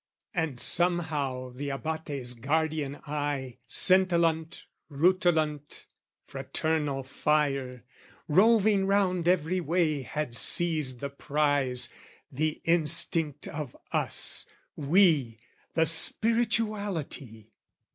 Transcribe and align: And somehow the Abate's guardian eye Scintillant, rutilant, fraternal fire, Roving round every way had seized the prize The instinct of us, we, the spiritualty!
And 0.33 0.59
somehow 0.59 1.51
the 1.51 1.69
Abate's 1.69 2.33
guardian 2.33 2.95
eye 3.05 3.59
Scintillant, 3.67 4.65
rutilant, 4.89 5.85
fraternal 6.25 7.03
fire, 7.03 7.83
Roving 8.27 8.87
round 8.87 9.27
every 9.27 9.59
way 9.61 10.01
had 10.01 10.33
seized 10.33 11.01
the 11.01 11.11
prize 11.11 11.89
The 12.31 12.61
instinct 12.63 13.47
of 13.47 13.77
us, 13.91 14.47
we, 14.75 15.39
the 15.75 15.85
spiritualty! 15.85 17.53